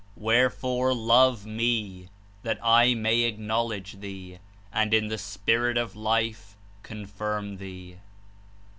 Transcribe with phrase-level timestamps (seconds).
[0.15, 2.09] Wherefore love Me,
[2.41, 4.39] that I may ac knowledge thee
[4.73, 7.99] and in the Spirit of Life confirm thee.''